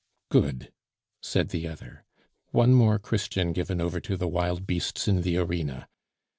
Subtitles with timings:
[0.31, 0.71] "Good!"
[1.21, 2.05] said the other,
[2.49, 5.87] "one more Christian given over to the wild beasts in the arena.